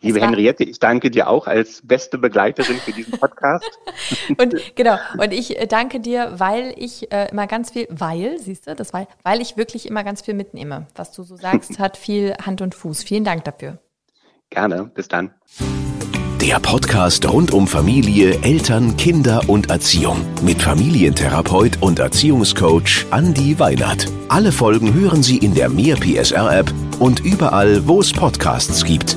Liebe 0.00 0.20
Henriette, 0.20 0.64
ich 0.64 0.78
danke 0.80 1.10
dir 1.10 1.28
auch 1.28 1.46
als 1.46 1.80
beste 1.84 2.18
Begleiterin 2.18 2.76
für 2.76 2.92
diesen 2.92 3.18
Podcast. 3.18 3.70
und 4.38 4.54
genau, 4.74 4.98
und 5.16 5.32
ich 5.32 5.58
äh, 5.58 5.66
danke 5.66 6.00
dir, 6.00 6.32
weil 6.36 6.74
ich 6.76 7.12
äh, 7.12 7.30
immer 7.30 7.46
ganz 7.46 7.70
viel, 7.70 7.86
weil, 7.88 8.38
siehst 8.38 8.66
du, 8.66 8.74
das 8.74 8.92
war, 8.92 9.06
weil 9.22 9.40
ich 9.40 9.56
wirklich 9.56 9.86
immer 9.86 10.02
ganz 10.02 10.22
viel 10.22 10.34
mitnehme. 10.34 10.88
Was 10.96 11.12
du 11.12 11.22
so 11.22 11.36
sagst, 11.36 11.78
hat 11.78 11.96
viel 11.96 12.34
Hand 12.44 12.60
und 12.60 12.74
Fuß. 12.74 13.04
Vielen 13.04 13.24
Dank 13.24 13.44
dafür. 13.44 13.78
Gerne, 14.50 14.90
bis 14.92 15.08
dann. 15.08 15.32
Der 16.40 16.58
Podcast 16.58 17.32
rund 17.32 17.52
um 17.52 17.68
Familie, 17.68 18.36
Eltern, 18.42 18.96
Kinder 18.96 19.42
und 19.46 19.70
Erziehung 19.70 20.26
mit 20.42 20.60
Familientherapeut 20.60 21.80
und 21.80 22.00
Erziehungscoach 22.00 23.06
Andi 23.10 23.60
Weinert. 23.60 24.08
Alle 24.28 24.50
Folgen 24.50 24.92
hören 24.92 25.22
Sie 25.22 25.38
in 25.38 25.54
der 25.54 25.68
Mehr 25.68 25.94
PSR 25.94 26.58
App 26.58 26.74
und 26.98 27.20
überall, 27.20 27.86
wo 27.86 28.00
es 28.00 28.12
Podcasts 28.12 28.84
gibt. 28.84 29.16